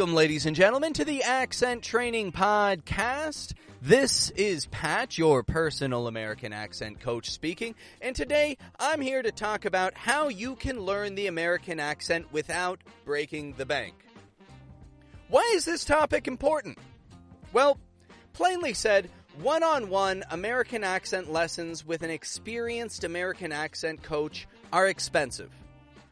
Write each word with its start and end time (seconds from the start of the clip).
Welcome, 0.00 0.16
ladies 0.16 0.46
and 0.46 0.56
gentlemen, 0.56 0.94
to 0.94 1.04
the 1.04 1.24
Accent 1.24 1.82
Training 1.82 2.32
Podcast. 2.32 3.52
This 3.82 4.30
is 4.30 4.64
Pat, 4.64 5.18
your 5.18 5.42
personal 5.42 6.06
American 6.06 6.54
accent 6.54 7.00
coach 7.00 7.28
speaking, 7.28 7.74
and 8.00 8.16
today 8.16 8.56
I'm 8.78 9.02
here 9.02 9.20
to 9.20 9.30
talk 9.30 9.66
about 9.66 9.92
how 9.94 10.28
you 10.28 10.56
can 10.56 10.80
learn 10.80 11.16
the 11.16 11.26
American 11.26 11.78
accent 11.78 12.32
without 12.32 12.80
breaking 13.04 13.56
the 13.58 13.66
bank. 13.66 13.92
Why 15.28 15.52
is 15.54 15.66
this 15.66 15.84
topic 15.84 16.26
important? 16.26 16.78
Well, 17.52 17.78
plainly 18.32 18.72
said, 18.72 19.10
one 19.42 19.62
on 19.62 19.90
one 19.90 20.24
American 20.30 20.82
accent 20.82 21.30
lessons 21.30 21.84
with 21.84 22.02
an 22.02 22.10
experienced 22.10 23.04
American 23.04 23.52
accent 23.52 24.02
coach 24.02 24.48
are 24.72 24.86
expensive. 24.86 25.50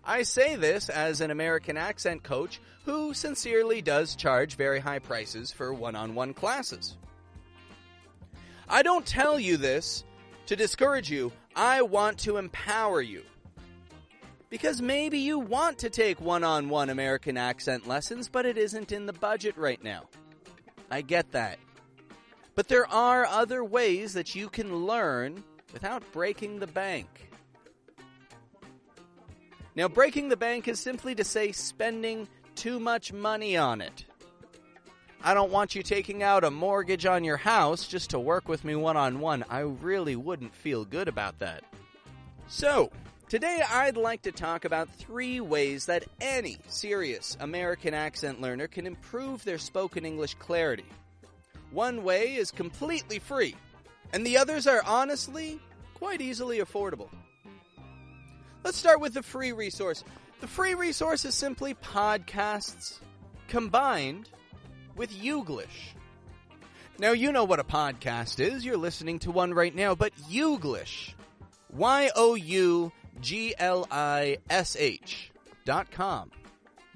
I 0.08 0.22
say 0.22 0.56
this 0.56 0.88
as 0.88 1.20
an 1.20 1.30
American 1.30 1.76
accent 1.76 2.22
coach 2.22 2.62
who 2.86 3.12
sincerely 3.12 3.82
does 3.82 4.16
charge 4.16 4.56
very 4.56 4.80
high 4.80 5.00
prices 5.00 5.52
for 5.52 5.74
one 5.74 5.94
on 5.94 6.14
one 6.14 6.32
classes. 6.32 6.96
I 8.70 8.82
don't 8.82 9.04
tell 9.04 9.38
you 9.38 9.58
this 9.58 10.04
to 10.46 10.56
discourage 10.56 11.10
you, 11.10 11.30
I 11.54 11.82
want 11.82 12.16
to 12.20 12.38
empower 12.38 13.02
you. 13.02 13.22
Because 14.48 14.80
maybe 14.80 15.18
you 15.18 15.38
want 15.38 15.76
to 15.80 15.90
take 15.90 16.22
one 16.22 16.42
on 16.42 16.70
one 16.70 16.88
American 16.88 17.36
accent 17.36 17.86
lessons, 17.86 18.30
but 18.30 18.46
it 18.46 18.56
isn't 18.56 18.92
in 18.92 19.04
the 19.04 19.12
budget 19.12 19.58
right 19.58 19.84
now. 19.84 20.04
I 20.90 21.02
get 21.02 21.32
that. 21.32 21.58
But 22.54 22.68
there 22.68 22.90
are 22.90 23.26
other 23.26 23.62
ways 23.62 24.14
that 24.14 24.34
you 24.34 24.48
can 24.48 24.86
learn 24.86 25.44
without 25.74 26.02
breaking 26.12 26.60
the 26.60 26.66
bank. 26.66 27.28
Now, 29.78 29.86
breaking 29.86 30.28
the 30.28 30.36
bank 30.36 30.66
is 30.66 30.80
simply 30.80 31.14
to 31.14 31.22
say 31.22 31.52
spending 31.52 32.26
too 32.56 32.80
much 32.80 33.12
money 33.12 33.56
on 33.56 33.80
it. 33.80 34.06
I 35.22 35.34
don't 35.34 35.52
want 35.52 35.76
you 35.76 35.84
taking 35.84 36.20
out 36.20 36.42
a 36.42 36.50
mortgage 36.50 37.06
on 37.06 37.22
your 37.22 37.36
house 37.36 37.86
just 37.86 38.10
to 38.10 38.18
work 38.18 38.48
with 38.48 38.64
me 38.64 38.74
one 38.74 38.96
on 38.96 39.20
one. 39.20 39.44
I 39.48 39.60
really 39.60 40.16
wouldn't 40.16 40.52
feel 40.52 40.84
good 40.84 41.06
about 41.06 41.38
that. 41.38 41.62
So, 42.48 42.90
today 43.28 43.62
I'd 43.70 43.96
like 43.96 44.22
to 44.22 44.32
talk 44.32 44.64
about 44.64 44.92
three 44.96 45.38
ways 45.38 45.86
that 45.86 46.06
any 46.20 46.58
serious 46.66 47.36
American 47.38 47.94
accent 47.94 48.40
learner 48.40 48.66
can 48.66 48.84
improve 48.84 49.44
their 49.44 49.58
spoken 49.58 50.04
English 50.04 50.34
clarity. 50.40 50.86
One 51.70 52.02
way 52.02 52.34
is 52.34 52.50
completely 52.50 53.20
free, 53.20 53.54
and 54.12 54.26
the 54.26 54.38
others 54.38 54.66
are 54.66 54.82
honestly 54.84 55.60
quite 55.94 56.20
easily 56.20 56.58
affordable. 56.58 57.10
Let's 58.64 58.76
start 58.76 59.00
with 59.00 59.14
the 59.14 59.22
free 59.22 59.52
resource. 59.52 60.04
The 60.40 60.46
free 60.46 60.74
resource 60.74 61.24
is 61.24 61.34
simply 61.34 61.74
podcasts 61.74 62.98
combined 63.46 64.28
with 64.96 65.12
Youglish. 65.12 65.94
Now, 66.98 67.12
you 67.12 67.30
know 67.30 67.44
what 67.44 67.60
a 67.60 67.64
podcast 67.64 68.40
is. 68.40 68.64
You're 68.64 68.76
listening 68.76 69.20
to 69.20 69.30
one 69.30 69.54
right 69.54 69.74
now, 69.74 69.94
but 69.94 70.12
Youglish, 70.28 71.14
Y 71.72 72.10
O 72.16 72.34
U 72.34 72.92
G 73.20 73.54
L 73.58 73.86
I 73.90 74.38
S 74.50 74.76
H 74.78 75.30
dot 75.64 75.90
com. 75.90 76.30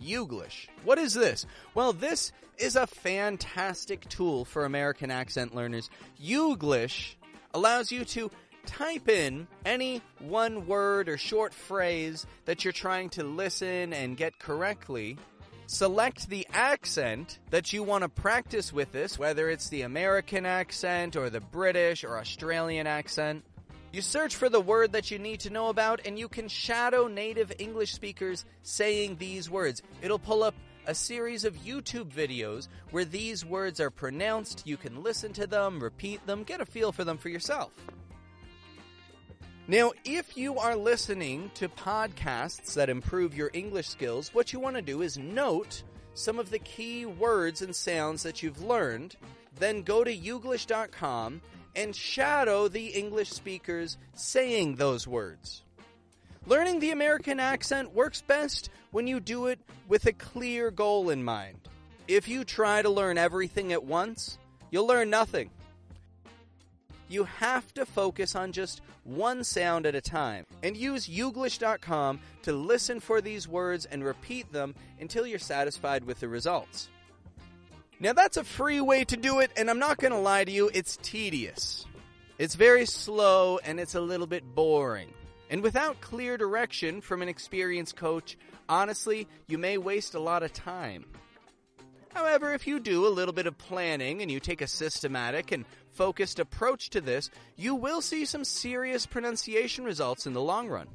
Youglish. 0.03 0.67
What 0.85 0.99
is 0.99 1.15
this? 1.15 1.47
Well, 1.75 1.93
this 1.93 2.33
is 2.59 2.75
a 2.75 2.89
fantastic 2.89 4.09
tool 4.09 4.45
for 4.45 4.65
American 4.65 5.13
accent 5.13 5.55
learners. 5.55 5.89
Youglish 6.21 7.15
allows 7.55 7.93
you 7.93 8.05
to 8.05 8.31
type 8.67 9.09
in 9.09 9.47
any 9.65 10.03
one 10.19 10.67
word 10.67 11.09
or 11.09 11.17
short 11.17 11.55
phrase 11.55 12.27
that 12.45 12.65
you're 12.65 12.73
trying 12.73 13.11
to 13.11 13.23
listen 13.23 13.93
and 13.93 14.17
get 14.17 14.39
correctly. 14.39 15.19
Select 15.67 16.29
the 16.29 16.47
accent 16.53 17.39
that 17.51 17.73
you 17.73 17.83
want 17.83 18.03
to 18.03 18.09
practice 18.09 18.73
with 18.73 18.93
this, 18.93 19.19
whether 19.19 19.49
it's 19.49 19.69
the 19.69 19.83
American 19.83 20.45
accent 20.45 21.17
or 21.17 21.31
the 21.31 21.41
British 21.41 22.05
or 22.05 22.19
Australian 22.19 22.87
accent. 22.87 23.45
You 23.93 24.03
search 24.03 24.37
for 24.37 24.49
the 24.49 24.61
word 24.61 24.93
that 24.93 25.11
you 25.11 25.19
need 25.19 25.41
to 25.41 25.51
know 25.51 25.69
about 25.69 26.01
and 26.07 26.19
you 26.19 26.29
can 26.29 26.49
shadow 26.49 27.09
native 27.09 27.53
English 27.59 27.93
speakers 27.93 28.45
saying 28.63 29.17
these 29.17 29.51
words. 29.51 29.83
It'll 30.01 30.19
pull 30.19 30.43
up 30.43 30.55
a 30.87 30.95
series 30.95 31.45
of 31.45 31.57
YouTube 31.57 32.11
videos 32.11 32.69
where 32.91 33.05
these 33.05 33.45
words 33.45 33.81
are 33.81 33.91
pronounced. 33.91 34.67
You 34.67 34.77
can 34.77 35.03
listen 35.03 35.33
to 35.35 35.47
them, 35.47 35.79
repeat 35.79 36.27
them, 36.27 36.43
get 36.43 36.61
a 36.61 36.67
feel 36.67 36.93
for 36.93 37.05
them 37.05 37.19
for 37.19 37.29
yourself. 37.29 37.73
Now, 39.69 39.93
if 40.05 40.37
you 40.37 40.59
are 40.59 40.75
listening 40.75 41.49
to 41.55 41.69
podcasts 41.69 42.75
that 42.75 42.91
improve 42.91 43.37
your 43.37 43.49
English 43.53 43.89
skills, 43.89 44.35
what 44.35 44.53
you 44.53 44.59
want 44.59 44.75
to 44.75 44.83
do 44.83 45.03
is 45.03 45.19
note 45.19 45.85
some 46.15 46.41
of 46.41 46.51
the 46.51 46.59
key 46.59 47.07
words 47.07 47.63
and 47.63 47.75
sounds 47.75 48.25
that 48.25 48.43
you've 48.43 48.61
learned, 48.61 49.15
then 49.61 49.83
go 49.83 50.03
to 50.03 50.15
youglish.com 50.15 51.41
and 51.77 51.95
shadow 51.95 52.67
the 52.67 52.89
English 52.89 53.31
speakers 53.31 53.99
saying 54.15 54.75
those 54.75 55.07
words. 55.07 55.63
Learning 56.45 56.81
the 56.81 56.91
American 56.91 57.39
accent 57.39 57.95
works 57.95 58.21
best 58.21 58.69
when 58.91 59.07
you 59.07 59.21
do 59.21 59.47
it 59.47 59.61
with 59.87 60.07
a 60.07 60.13
clear 60.13 60.73
goal 60.73 61.09
in 61.09 61.23
mind. 61.23 61.69
If 62.09 62.27
you 62.27 62.43
try 62.43 62.83
to 62.83 62.91
learn 62.91 63.17
everything 63.17 63.73
at 63.73 63.85
once, 63.85 64.39
you'll 64.73 64.89
learn 64.89 65.09
nothing 65.09 65.51
you 67.13 67.25
have 67.25 67.73
to 67.75 67.85
focus 67.85 68.35
on 68.35 68.53
just 68.53 68.81
one 69.05 69.45
sound 69.45 69.87
at 69.87 69.95
a 69.95 70.01
time 70.01 70.47
and 70.63 70.77
use 70.77 71.09
Youglish.com 71.09 72.21
to 72.43 72.53
listen 72.53 73.01
for 73.01 73.21
these 73.21 73.47
words 73.47 73.85
and 73.87 74.05
repeat 74.05 74.53
them 74.53 74.75
until 75.01 75.27
you're 75.27 75.39
satisfied 75.39 76.05
with 76.05 76.21
the 76.21 76.29
results. 76.29 76.89
Now, 78.01 78.13
that's 78.13 78.37
a 78.37 78.45
free 78.45 78.81
way 78.81 79.05
to 79.05 79.17
do 79.17 79.41
it, 79.41 79.53
and 79.57 79.71
I'm 79.71 79.79
not 79.79 79.99
going 79.99 80.13
to 80.13 80.19
lie 80.19 80.45
to 80.45 80.51
you, 80.51 80.71
it's 80.75 80.99
tedious. 81.03 81.87
It's 82.39 82.57
very 82.57 82.87
slow 82.87 83.59
and 83.59 83.79
it's 83.79 83.95
a 83.95 84.01
little 84.01 84.27
bit 84.27 84.55
boring. 84.55 85.13
And 85.51 85.63
without 85.63 86.01
clear 86.01 86.37
direction 86.37 87.01
from 87.01 87.23
an 87.23 87.29
experienced 87.29 87.95
coach, 87.95 88.37
honestly, 88.69 89.29
you 89.47 89.59
may 89.59 89.79
waste 89.79 90.15
a 90.15 90.21
lot 90.21 90.43
of 90.43 90.53
time. 90.53 91.05
However, 92.15 92.53
if 92.53 92.67
you 92.67 92.79
do 92.79 93.07
a 93.07 93.09
little 93.09 93.33
bit 93.33 93.47
of 93.47 93.57
planning 93.57 94.21
and 94.23 94.31
you 94.31 94.39
take 94.39 94.61
a 94.61 94.67
systematic 94.67 95.51
and 95.53 95.65
focused 95.93 96.39
approach 96.39 96.91
to 96.91 97.01
this, 97.01 97.31
you 97.57 97.75
will 97.75 98.01
see 98.01 98.25
some 98.25 98.45
serious 98.45 99.07
pronunciation 99.07 99.85
results 99.85 100.27
in 100.27 100.33
the 100.33 100.41
long 100.41 100.69
run. 100.69 100.89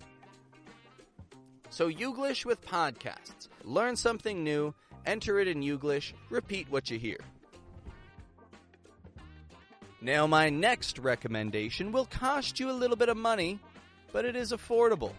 So, 1.69 1.89
Youglish 1.89 2.45
with 2.45 2.65
podcasts. 2.65 3.49
Learn 3.63 3.95
something 3.95 4.43
new, 4.43 4.73
enter 5.05 5.39
it 5.39 5.47
in 5.47 5.61
Youglish, 5.61 6.13
repeat 6.29 6.69
what 6.69 6.89
you 6.89 6.97
hear. 6.97 7.17
Now, 9.99 10.27
my 10.27 10.49
next 10.49 10.99
recommendation 10.99 11.91
will 11.91 12.05
cost 12.05 12.59
you 12.59 12.69
a 12.69 12.71
little 12.71 12.95
bit 12.95 13.09
of 13.09 13.17
money, 13.17 13.59
but 14.13 14.25
it 14.25 14.35
is 14.35 14.51
affordable. 14.51 15.13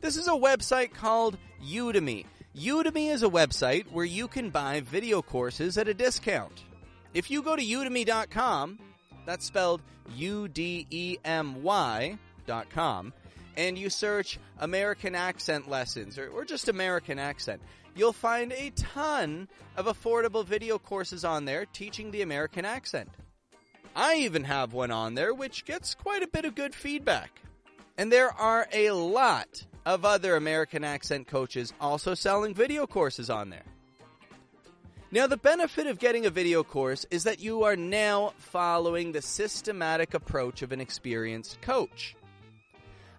This 0.00 0.16
is 0.16 0.26
a 0.26 0.32
website 0.32 0.92
called 0.92 1.38
Udemy. 1.64 2.26
Udemy 2.56 3.10
is 3.10 3.22
a 3.22 3.28
website 3.28 3.90
where 3.90 4.04
you 4.04 4.28
can 4.28 4.50
buy 4.50 4.80
video 4.80 5.22
courses 5.22 5.78
at 5.78 5.88
a 5.88 5.94
discount. 5.94 6.64
If 7.14 7.30
you 7.30 7.42
go 7.42 7.56
to 7.56 7.62
udemy.com, 7.62 8.78
that's 9.24 9.46
spelled 9.46 9.80
U 10.14 10.48
D 10.48 10.86
E 10.90 11.16
M 11.24 11.62
Y.com, 11.62 13.14
and 13.56 13.78
you 13.78 13.88
search 13.88 14.38
American 14.58 15.14
accent 15.14 15.70
lessons 15.70 16.18
or, 16.18 16.28
or 16.28 16.44
just 16.44 16.68
American 16.68 17.18
accent, 17.18 17.62
you'll 17.96 18.12
find 18.12 18.52
a 18.52 18.70
ton 18.76 19.48
of 19.78 19.86
affordable 19.86 20.44
video 20.44 20.78
courses 20.78 21.24
on 21.24 21.46
there 21.46 21.64
teaching 21.64 22.10
the 22.10 22.20
American 22.20 22.66
accent. 22.66 23.08
I 23.96 24.16
even 24.16 24.44
have 24.44 24.74
one 24.74 24.90
on 24.90 25.14
there 25.14 25.32
which 25.32 25.64
gets 25.64 25.94
quite 25.94 26.22
a 26.22 26.28
bit 26.28 26.44
of 26.44 26.54
good 26.54 26.74
feedback. 26.74 27.40
And 27.96 28.12
there 28.12 28.30
are 28.30 28.68
a 28.72 28.90
lot 28.90 29.64
of 29.84 30.04
other 30.04 30.36
American 30.36 30.84
accent 30.84 31.26
coaches 31.26 31.72
also 31.80 32.14
selling 32.14 32.54
video 32.54 32.86
courses 32.86 33.30
on 33.30 33.50
there. 33.50 33.64
Now, 35.10 35.26
the 35.26 35.36
benefit 35.36 35.86
of 35.86 35.98
getting 35.98 36.24
a 36.24 36.30
video 36.30 36.62
course 36.62 37.04
is 37.10 37.24
that 37.24 37.38
you 37.38 37.64
are 37.64 37.76
now 37.76 38.32
following 38.38 39.12
the 39.12 39.20
systematic 39.20 40.14
approach 40.14 40.62
of 40.62 40.72
an 40.72 40.80
experienced 40.80 41.60
coach. 41.60 42.16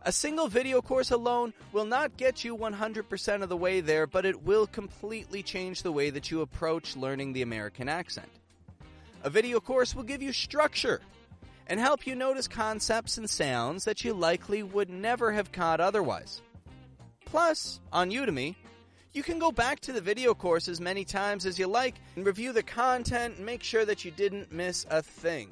A 0.02 0.12
single 0.12 0.48
video 0.48 0.82
course 0.82 1.12
alone 1.12 1.54
will 1.72 1.86
not 1.86 2.18
get 2.18 2.44
you 2.44 2.58
100% 2.58 3.44
of 3.44 3.50
the 3.50 3.56
way 3.56 3.80
there, 3.80 4.08
but 4.08 4.26
it 4.26 4.44
will 4.44 4.66
completely 4.66 5.44
change 5.44 5.84
the 5.84 5.92
way 5.92 6.10
that 6.10 6.32
you 6.32 6.42
approach 6.42 6.98
learning 6.98 7.32
the 7.32 7.44
American 7.44 7.88
accent. 7.88 8.30
A 9.24 9.30
video 9.30 9.60
course 9.60 9.96
will 9.96 10.04
give 10.04 10.22
you 10.22 10.34
structure 10.34 11.00
and 11.68 11.80
help 11.80 12.06
you 12.06 12.16
notice 12.16 12.48
concepts 12.48 13.18
and 13.18 13.30
sounds 13.30 13.86
that 13.86 14.04
you 14.04 14.14
likely 14.14 14.64
would 14.64 14.90
never 14.90 15.32
have 15.32 15.52
caught 15.52 15.80
otherwise. 15.80 16.42
Plus, 17.34 17.80
on 17.92 18.12
Udemy, 18.12 18.54
you 19.14 19.24
can 19.24 19.40
go 19.40 19.52
back 19.52 19.80
to 19.80 19.92
the 19.92 20.00
video 20.00 20.36
course 20.36 20.68
as 20.68 20.80
many 20.80 21.04
times 21.04 21.48
as 21.48 21.58
you 21.58 21.66
like 21.66 21.96
and 22.16 22.28
review 22.28 22.54
the 22.54 22.62
content 22.62 23.38
and 23.38 23.44
make 23.48 23.64
sure 23.64 23.84
that 23.86 24.06
you 24.06 24.12
didn't 24.12 24.52
miss 24.52 24.86
a 24.92 25.02
thing. 25.02 25.50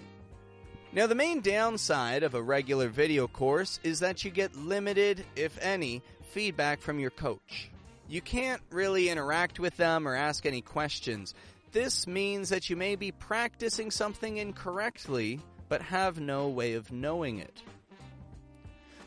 Now, 0.93 1.07
the 1.07 1.15
main 1.15 1.41
downside 1.41 2.21
of 2.21 2.35
a 2.35 2.41
regular 2.43 2.87
video 2.87 3.27
course 3.27 3.79
is 3.81 3.99
that 4.01 4.23
you 4.23 4.29
get 4.29 4.55
limited, 4.55 5.25
if 5.35 5.57
any, 5.59 6.03
feedback 6.21 6.81
from 6.81 6.99
your 6.99 7.09
coach. 7.09 7.71
You 8.07 8.21
can't 8.21 8.61
really 8.69 9.09
interact 9.09 9.59
with 9.59 9.75
them 9.75 10.07
or 10.07 10.15
ask 10.15 10.45
any 10.45 10.61
questions. 10.61 11.33
This 11.71 12.05
means 12.05 12.49
that 12.49 12.69
you 12.69 12.75
may 12.75 12.95
be 12.95 13.11
practicing 13.11 13.89
something 13.89 14.37
incorrectly, 14.37 15.39
but 15.67 15.81
have 15.81 16.19
no 16.19 16.47
way 16.47 16.73
of 16.73 16.91
knowing 16.91 17.39
it. 17.39 17.63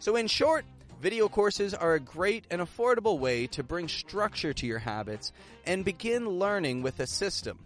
So, 0.01 0.17
in 0.17 0.27
short, 0.27 0.65
video 1.05 1.29
courses 1.29 1.75
are 1.75 1.93
a 1.93 2.01
great 2.01 2.47
and 2.51 2.63
affordable 2.63 3.19
way 3.19 3.47
to 3.47 3.63
bring 3.63 3.87
structure 3.89 4.55
to 4.55 4.67
your 4.67 4.79
habits 4.79 5.33
and 5.67 5.85
begin 5.85 6.27
learning 6.27 6.81
with 6.81 6.99
a 6.99 7.07
system. 7.07 7.59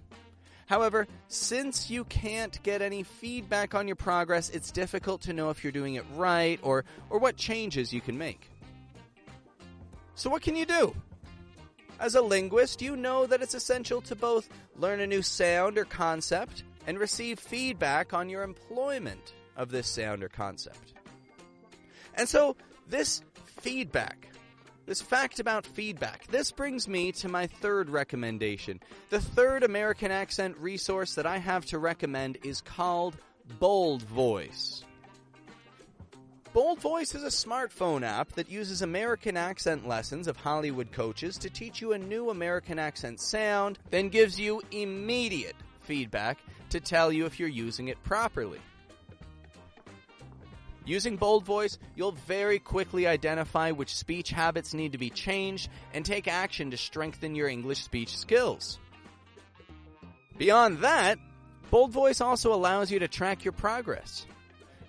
However, 0.66 1.06
since 1.28 1.88
you 1.88 2.02
can't 2.02 2.60
get 2.64 2.82
any 2.82 3.04
feedback 3.04 3.76
on 3.76 3.86
your 3.86 3.94
progress, 3.94 4.50
it's 4.50 4.72
difficult 4.72 5.22
to 5.22 5.32
know 5.32 5.50
if 5.50 5.62
you're 5.62 5.70
doing 5.70 5.94
it 5.94 6.04
right 6.16 6.58
or, 6.64 6.84
or 7.10 7.20
what 7.20 7.36
changes 7.36 7.92
you 7.92 8.00
can 8.00 8.18
make. 8.18 8.50
So, 10.16 10.28
what 10.30 10.42
can 10.42 10.56
you 10.56 10.66
do? 10.66 10.92
As 12.00 12.16
a 12.16 12.20
linguist, 12.20 12.82
you 12.82 12.96
know 12.96 13.24
that 13.24 13.40
it's 13.40 13.54
essential 13.54 14.00
to 14.00 14.16
both 14.16 14.48
learn 14.74 14.98
a 14.98 15.06
new 15.06 15.22
sound 15.22 15.78
or 15.78 15.84
concept 15.84 16.64
and 16.88 16.98
receive 16.98 17.38
feedback 17.38 18.12
on 18.12 18.28
your 18.28 18.42
employment 18.42 19.32
of 19.56 19.70
this 19.70 19.86
sound 19.86 20.24
or 20.24 20.28
concept. 20.28 20.94
And 22.16 22.28
so, 22.28 22.56
this 22.88 23.22
feedback, 23.60 24.28
this 24.86 25.02
fact 25.02 25.40
about 25.40 25.66
feedback, 25.66 26.26
this 26.28 26.50
brings 26.50 26.88
me 26.88 27.12
to 27.12 27.28
my 27.28 27.46
third 27.46 27.90
recommendation. 27.90 28.80
The 29.10 29.20
third 29.20 29.62
American 29.62 30.10
accent 30.10 30.56
resource 30.58 31.14
that 31.14 31.26
I 31.26 31.38
have 31.38 31.66
to 31.66 31.78
recommend 31.78 32.38
is 32.44 32.60
called 32.60 33.16
Bold 33.58 34.02
Voice. 34.02 34.84
Bold 36.54 36.80
Voice 36.80 37.14
is 37.14 37.22
a 37.22 37.26
smartphone 37.26 38.02
app 38.02 38.32
that 38.32 38.50
uses 38.50 38.80
American 38.80 39.36
accent 39.36 39.86
lessons 39.86 40.26
of 40.26 40.36
Hollywood 40.38 40.90
coaches 40.90 41.36
to 41.38 41.50
teach 41.50 41.82
you 41.82 41.92
a 41.92 41.98
new 41.98 42.30
American 42.30 42.78
accent 42.78 43.20
sound, 43.20 43.78
then 43.90 44.08
gives 44.08 44.40
you 44.40 44.62
immediate 44.70 45.56
feedback 45.82 46.38
to 46.70 46.80
tell 46.80 47.12
you 47.12 47.26
if 47.26 47.38
you're 47.38 47.48
using 47.48 47.88
it 47.88 48.02
properly. 48.02 48.60
Using 50.88 51.18
Bold 51.18 51.44
Voice, 51.44 51.78
you'll 51.96 52.12
very 52.12 52.58
quickly 52.58 53.06
identify 53.06 53.72
which 53.72 53.94
speech 53.94 54.30
habits 54.30 54.72
need 54.72 54.92
to 54.92 54.98
be 54.98 55.10
changed 55.10 55.68
and 55.92 56.02
take 56.02 56.26
action 56.26 56.70
to 56.70 56.78
strengthen 56.78 57.34
your 57.34 57.46
English 57.46 57.84
speech 57.84 58.16
skills. 58.16 58.78
Beyond 60.38 60.78
that, 60.78 61.18
Bold 61.70 61.90
Voice 61.90 62.22
also 62.22 62.54
allows 62.54 62.90
you 62.90 63.00
to 63.00 63.08
track 63.08 63.44
your 63.44 63.52
progress. 63.52 64.24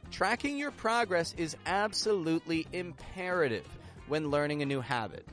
Tracking 0.10 0.58
your 0.58 0.72
progress 0.72 1.36
is 1.38 1.58
absolutely 1.66 2.66
imperative 2.72 3.68
when 4.08 4.32
learning 4.32 4.62
a 4.62 4.66
new 4.66 4.80
habit. 4.80 5.28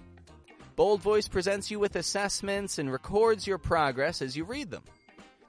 Bold 0.75 1.01
Voice 1.01 1.29
presents 1.29 1.71
you 1.71 1.79
with 1.79 1.95
assessments 1.95 2.81
and 2.81 2.91
records 2.91 3.47
your 3.47 3.59
progress 3.59 4.21
as 4.21 4.37
you 4.37 4.43
read 4.43 4.73
them. 4.73 4.83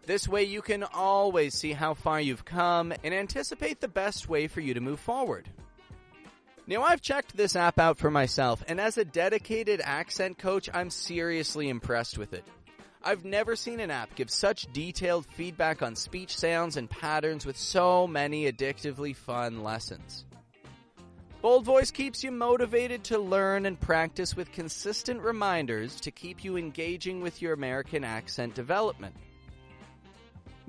This 0.07 0.25
way 0.25 0.45
you 0.45 0.62
can 0.62 0.83
always 0.83 1.54
see 1.54 1.74
how 1.74 1.94
far 1.94 2.21
you've 2.21 2.45
come 2.45 2.94
and 3.04 3.13
anticipate 3.13 3.81
the 3.81 3.89
best 3.89 4.30
way 4.30 4.48
for 4.48 4.62
you 4.62 4.74
to 4.74 4.80
move 4.80 5.01
forward. 5.01 5.50
Now 6.65 6.83
I've 6.83 7.01
checked 7.01 7.36
this 7.36 7.57
app 7.57 7.77
out 7.77 7.98
for 7.98 8.09
myself 8.09 8.63
and 8.69 8.80
as 8.80 8.98
a 8.98 9.04
dedicated 9.04 9.81
accent 9.83 10.38
coach, 10.38 10.69
I'm 10.74 10.92
seriously 10.92 11.68
impressed 11.68 12.18
with 12.18 12.31
it. 12.31 12.45
I've 13.04 13.25
never 13.25 13.57
seen 13.57 13.81
an 13.81 13.92
app 13.92 14.15
give 14.15 14.30
such 14.30 14.71
detailed 14.71 15.25
feedback 15.25 15.81
on 15.81 15.98
speech 15.98 16.38
sounds 16.38 16.77
and 16.77 16.89
patterns 16.89 17.45
with 17.45 17.57
so 17.57 18.07
many 18.07 18.50
addictively 18.50 19.13
fun 19.13 19.62
lessons. 19.62 20.24
Bold 21.42 21.65
Voice 21.65 21.92
keeps 21.92 22.24
you 22.24 22.31
motivated 22.31 23.04
to 23.04 23.19
learn 23.19 23.65
and 23.65 23.77
practice 23.77 24.38
with 24.38 24.54
consistent 24.54 25.19
reminders 25.19 26.00
to 26.00 26.12
keep 26.12 26.45
you 26.45 26.56
engaging 26.56 27.19
with 27.19 27.42
your 27.42 27.51
American 27.51 28.06
accent 28.06 28.56
development. 28.56 29.13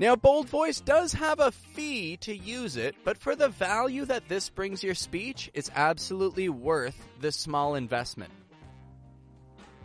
Now, 0.01 0.15
Bold 0.15 0.49
Voice 0.49 0.81
does 0.81 1.13
have 1.15 1.41
a 1.41 1.51
fee 1.51 2.19
to 2.19 2.33
use 2.33 2.77
it, 2.77 2.95
but 3.03 3.19
for 3.19 3.35
the 3.35 3.49
value 3.49 4.05
that 4.05 4.29
this 4.29 4.49
brings 4.49 4.85
your 4.85 4.95
speech, 4.95 5.51
it's 5.55 5.73
absolutely 5.75 6.49
worth 6.49 6.97
the 7.21 7.33
small 7.33 7.75
investment. 7.75 8.31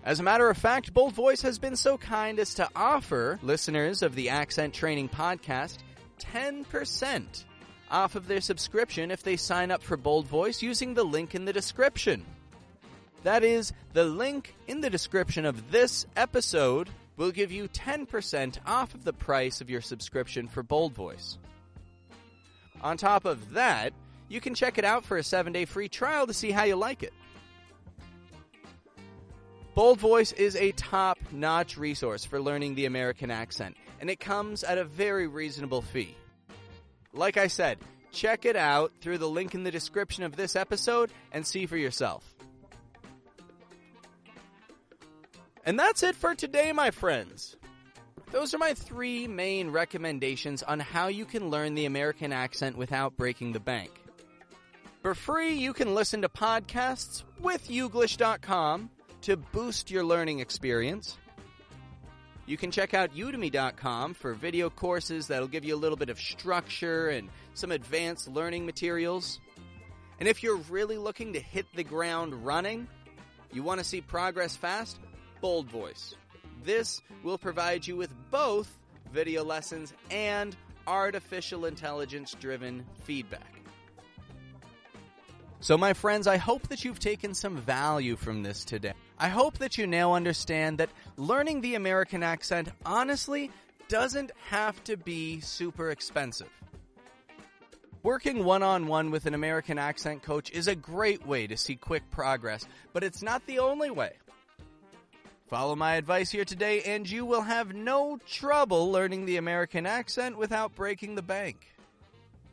As 0.04 0.19
a 0.19 0.24
matter 0.24 0.48
of 0.51 0.57
fact, 0.57 0.94
Bold 0.94 1.13
Voice 1.13 1.42
has 1.42 1.57
been 1.57 1.75
so 1.75 1.98
kind 1.98 2.38
as 2.38 2.54
to 2.56 2.69
offer 2.75 3.39
listeners 3.42 4.04
of 4.04 4.13
the 4.13 4.30
Accent 4.30 4.75
Training 4.75 5.10
Podcast 5.10 5.77
10% 6.19 7.45
off 7.89 8.15
of 8.15 8.27
their 8.27 8.42
subscription 8.42 9.10
if 9.10 9.24
they 9.24 9.36
sign 9.36 9.71
up 9.71 9.81
for 9.81 9.98
Bold 9.98 10.27
Voice 10.27 10.62
using 10.62 10.94
the 10.94 11.04
link 11.04 11.33
in 11.33 11.45
the 11.45 11.54
description. 11.54 12.24
That 13.24 13.44
is, 13.44 13.74
the 13.94 14.04
link 14.04 14.56
in 14.68 14.81
the 14.81 14.92
description 14.92 15.45
of 15.45 15.71
this 15.71 16.06
episode 16.15 16.89
will 17.18 17.31
give 17.31 17.51
you 17.51 17.68
10% 17.68 18.57
off 18.65 18.94
of 18.94 19.04
the 19.04 19.13
price 19.13 19.62
of 19.62 19.69
your 19.69 19.81
subscription 19.81 20.48
for 20.48 20.63
Bold 20.63 20.94
Voice. 20.94 21.38
On 22.81 22.98
top 22.98 23.25
of 23.25 23.54
that, 23.54 23.94
you 24.27 24.42
can 24.42 24.56
check 24.56 24.77
it 24.77 24.86
out 24.86 25.06
for 25.06 25.18
a 25.18 25.24
7 25.24 25.54
day 25.54 25.65
free 25.65 25.88
trial 25.88 26.27
to 26.27 26.33
see 26.33 26.51
how 26.51 26.63
you 26.63 26.75
like 26.75 27.04
it. 27.04 27.13
Bold 29.75 30.00
Voice 30.00 30.31
is 30.33 30.56
a 30.56 30.71
top 30.74 31.18
notch 31.31 31.77
resource 31.77 32.25
for 32.25 32.39
learning 32.39 32.75
the 32.75 32.86
American 32.86 33.31
accent, 33.31 33.75
and 34.00 34.10
it 34.10 34.19
comes 34.19 34.63
at 34.63 34.77
a 34.77 34.83
very 34.83 35.27
reasonable 35.27 35.81
fee. 35.81 36.15
Like 37.12 37.38
I 37.38 37.48
said, 37.48 37.80
check 38.12 38.45
it 38.45 38.56
out 38.56 38.92
through 39.01 39.18
the 39.18 39.30
link 39.30 39.56
in 39.56 39.63
the 39.63 39.71
description 39.71 40.24
of 40.24 40.36
this 40.36 40.56
episode 40.56 41.12
and 41.31 41.45
see 41.45 41.65
for 41.65 41.77
yourself. 41.77 42.24
And 45.65 45.80
that's 45.80 46.04
it 46.04 46.15
for 46.15 46.36
today, 46.36 46.71
my 46.74 46.92
friends. 46.92 47.56
Those 48.31 48.54
are 48.54 48.57
my 48.57 48.74
three 48.74 49.27
main 49.27 49.69
recommendations 49.69 50.63
on 50.63 50.80
how 50.80 51.07
you 51.07 51.24
can 51.24 51.50
learn 51.50 51.75
the 51.75 51.86
American 51.86 52.33
accent 52.33 52.77
without 52.77 53.15
breaking 53.15 53.54
the 53.54 53.60
bank. 53.60 53.92
For 55.04 55.13
free, 55.13 55.54
you 55.54 55.74
can 55.74 55.94
listen 55.94 56.21
to 56.24 56.30
podcasts 56.30 57.24
with 57.39 57.69
Youglish.com 57.69 58.89
to 59.21 59.38
boost 59.38 59.92
your 59.92 60.04
learning 60.04 60.39
experience. 60.39 61.18
You 62.45 62.57
can 62.57 62.71
check 62.71 62.94
out 62.94 63.13
udemy.com 63.13 64.15
for 64.15 64.33
video 64.33 64.69
courses 64.69 65.27
that'll 65.27 65.48
give 65.48 65.63
you 65.63 65.75
a 65.75 65.77
little 65.77 65.98
bit 65.98 66.10
of 66.10 66.19
structure 66.19 67.10
and 67.10 67.30
some 67.54 67.71
advanced 67.71 68.27
learning 68.27 68.65
materials. 68.65 69.39
And 70.19 70.27
if 70.27 70.44
you're 70.44 70.57
really 70.69 70.98
looking 70.98 71.33
to 71.33 71.39
hit 71.39 71.68
the 71.74 71.83
ground 71.83 72.45
running, 72.45 72.88
you 73.51 73.63
want 73.63 73.80
to 73.80 73.83
see 73.83 74.01
progress 74.01 74.57
fast, 74.57 75.00
Bold 75.43 75.67
Voice. 75.67 76.15
This 76.63 77.01
will 77.21 77.37
provide 77.37 77.85
you 77.85 77.97
with 77.97 78.13
both 78.31 78.79
video 79.12 79.43
lessons 79.43 79.93
and 80.09 80.55
artificial 80.88 81.65
intelligence 81.65 82.33
driven 82.39 82.85
feedback. 83.03 83.59
So, 85.59 85.77
my 85.77 85.91
friends, 85.91 86.27
I 86.27 86.38
hope 86.38 86.69
that 86.69 86.85
you've 86.85 87.00
taken 87.00 87.33
some 87.33 87.57
value 87.57 88.15
from 88.15 88.41
this 88.41 88.63
today. 88.63 88.93
I 89.19 89.27
hope 89.27 89.57
that 89.57 89.77
you 89.77 89.85
now 89.85 90.13
understand 90.13 90.77
that 90.77 90.91
learning 91.17 91.59
the 91.59 91.75
American 91.75 92.23
accent 92.23 92.69
honestly 92.85 93.51
doesn't 93.89 94.31
have 94.47 94.81
to 94.85 94.95
be 94.95 95.41
super 95.41 95.91
expensive. 95.91 96.50
Working 98.01 98.45
one 98.45 98.63
on 98.63 98.88
one 98.88 99.12
with 99.12 99.25
an 99.25 99.33
American 99.33 99.77
accent 99.77 100.23
coach 100.23 100.51
is 100.51 100.69
a 100.69 100.75
great 100.75 101.27
way 101.27 101.47
to 101.47 101.57
see 101.57 101.75
quick 101.75 102.09
progress, 102.12 102.65
but 102.93 103.03
it's 103.03 103.21
not 103.21 103.45
the 103.45 103.59
only 103.59 103.91
way. 103.91 104.13
Follow 105.53 105.75
my 105.75 105.98
advice 105.98 106.31
here 106.31 106.45
today, 106.45 106.81
and 106.81 107.07
you 107.07 107.25
will 107.27 107.43
have 107.43 107.75
no 107.75 108.17
trouble 108.27 108.91
learning 108.91 109.27
the 109.27 109.38
American 109.38 109.86
accent 109.86 110.36
without 110.36 110.74
breaking 110.74 111.13
the 111.13 111.22
bank. 111.22 111.67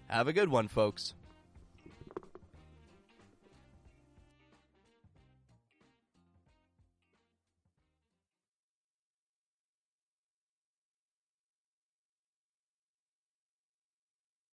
Have 0.09 0.29
a 0.29 0.35
good 0.35 0.51
one, 0.51 0.69
folks. 0.69 1.15